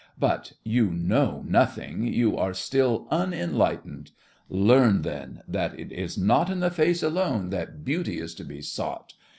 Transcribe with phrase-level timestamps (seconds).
[0.17, 4.09] But you know nothing; you are still unenlightened.
[4.49, 8.63] Learn, then, that it is not in the face alone that beauty is to be
[8.63, 9.13] sought.